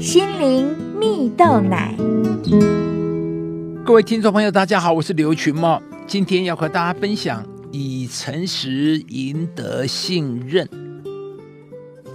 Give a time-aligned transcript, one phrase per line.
[0.00, 0.66] 心灵
[0.98, 1.94] 蜜豆奶。
[3.84, 10.66] 各位听众朋友，大家好，我是刘群茂，今天要和大家分享以诚实赢得信任。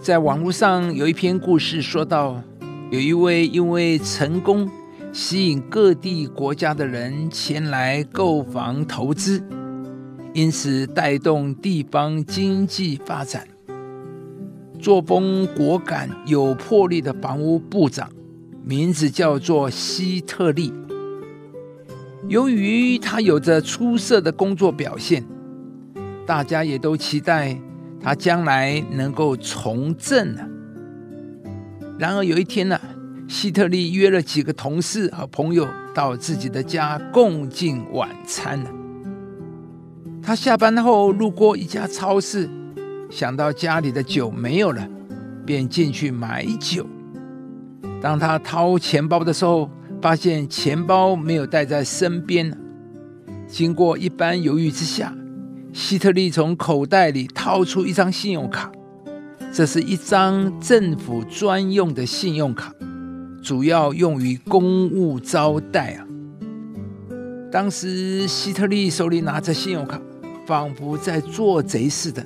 [0.01, 2.41] 在网络上有一篇故事，说到
[2.89, 4.67] 有一位因为成功
[5.13, 9.43] 吸引各地国家的人前来购房投资，
[10.33, 13.47] 因此带动地方经济发展。
[14.75, 18.09] 作风果敢、有魄力的房屋部长，
[18.63, 20.73] 名字叫做希特利。
[22.27, 25.23] 由于他有着出色的工作表现，
[26.25, 27.59] 大家也都期待
[28.01, 30.41] 他将来能够从政呢。
[31.97, 32.79] 然而有一天呢，
[33.27, 38.69] 希特利约了几个同事和朋友到自己的家共进晚餐呢。
[40.21, 42.49] 他下班后路过一家超市。
[43.09, 44.87] 想到家里的酒没有了，
[45.45, 46.85] 便进去买酒。
[48.01, 49.69] 当他掏钱包的时候，
[50.01, 52.55] 发现钱包没有带在身边。
[53.47, 55.15] 经过一番犹豫之下，
[55.71, 58.71] 希特利从口袋里掏出一张信用卡。
[59.53, 62.73] 这是一张政府专用的信用卡，
[63.41, 66.05] 主要用于公务招待啊。
[67.51, 70.01] 当时希特利手里拿着信用卡，
[70.45, 72.25] 仿佛在做贼似的。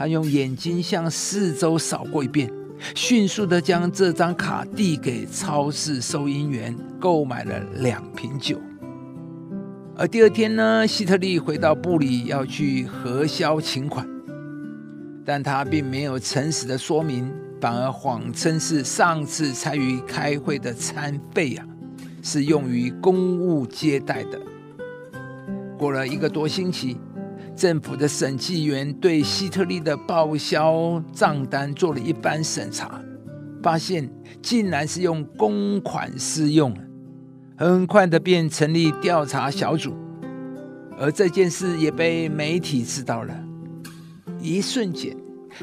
[0.00, 2.50] 他用眼睛向四周扫过一遍，
[2.94, 8.58] 迅速的将这张卡递给超市收银员，购买了两瓶酒。
[9.94, 14.08] 而第二天呢，希特利回到部里要去核销请款，
[15.22, 21.66] 但他并没有诚实的说明，反而谎称是上次参与开会的餐费啊，
[22.22, 24.40] 是用于公务接待的。
[25.76, 26.96] 过了一个多星期。
[27.60, 32.98] 政府的审计员对希特利的报销账单做了一番审查，
[33.62, 36.74] 发现竟然是用公款私用，
[37.58, 39.94] 很快的便成立调查小组，
[40.98, 43.44] 而这件事也被媒体知道了。
[44.40, 45.14] 一瞬间，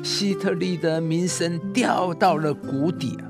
[0.03, 3.25] 希特利的名声掉到了谷底啊！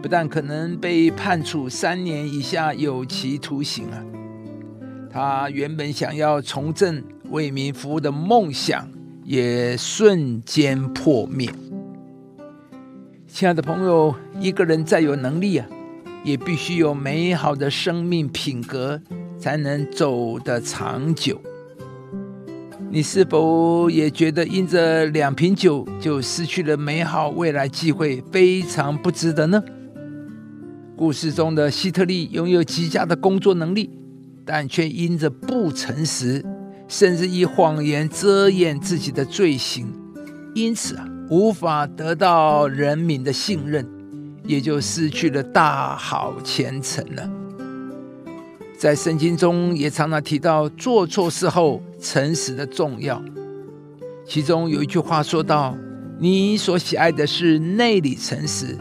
[0.00, 4.02] 不但可能被判处三年以下有期徒刑啊，
[5.10, 7.04] 他原本想要从政。
[7.30, 8.88] 为民服务的梦想
[9.24, 11.50] 也瞬间破灭。
[13.26, 15.66] 亲爱的朋友，一个人再有能力啊，
[16.24, 19.00] 也必须有美好的生命品格，
[19.38, 21.40] 才能走得长久。
[22.90, 29.62] 你是否也觉得因着两瓶酒就失去了美好未来机会，非常不值得呢？
[30.96, 33.90] 故事中的希特利拥有极佳的工作能力，
[34.44, 36.42] 但却因着不诚实。
[36.88, 39.86] 甚至以谎言遮掩自己的罪行，
[40.54, 43.86] 因此啊，无法得到人民的信任，
[44.44, 47.30] 也就失去了大好前程了。
[48.78, 53.22] 在圣经中也常常提到做错事后诚实的重要，
[54.26, 55.76] 其中有一句话说到
[56.18, 58.78] ：“你所喜爱的是内里诚实，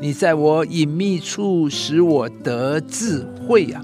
[0.00, 3.80] 你在我隐秘处使我得智慧呀。”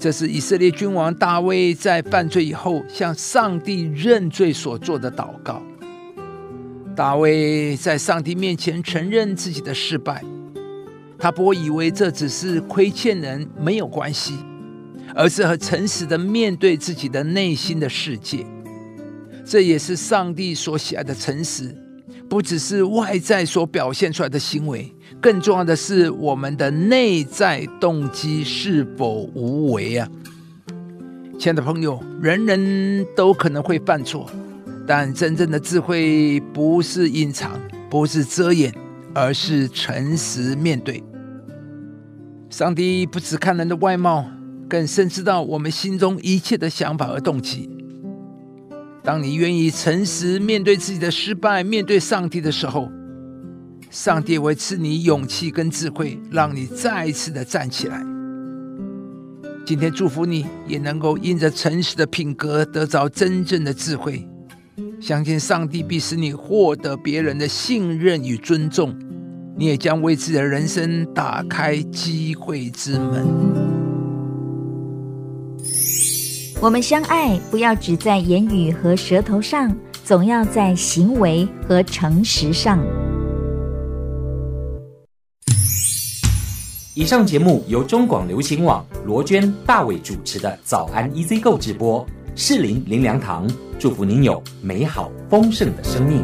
[0.00, 5.62] 这是以色列君王大卫在犯罪以后向上帝认罪所做的祷告。
[6.96, 10.24] 大卫在上帝面前承认自己的失败，
[11.18, 14.34] 他不会以为这只是亏欠人没有关系，
[15.14, 18.46] 而是和诚实的面对自己的内心的世界。
[19.44, 21.76] 这也是上帝所喜爱的诚实，
[22.30, 24.90] 不只是外在所表现出来的行为。
[25.20, 30.08] 更重要的是，我们的内在动机是否无为啊？
[31.36, 34.30] 亲爱的朋友，人人都可能会犯错，
[34.86, 37.50] 但真正的智慧不是隐藏，
[37.90, 38.72] 不是遮掩，
[39.12, 41.02] 而是诚实面对。
[42.48, 44.24] 上帝不只看人的外貌，
[44.68, 47.68] 更深知道我们心中一切的想法和动机。
[49.02, 52.90] 当你愿意诚实面对自己的失败，面对上帝的时候。
[53.90, 58.00] 上帝会赐你勇气跟智慧，让你再一次的站起来。
[59.66, 64.24] 今天祝福你，也能够因着诚实的品格得着真正的智慧。
[65.00, 68.94] 相信上帝必使你获得别人的信任与尊重，
[69.56, 73.69] 你也将为自己的人生打开机会之门。
[76.62, 79.74] 我们相爱，不要只在言语和舌头上，
[80.04, 82.78] 总要在行为和诚实上。
[86.94, 96.22] 以上节目由中广流行网罗娟、大伟主持的《早安 EZ 购》直播，适林林良堂祝福您有美好丰盛的生命。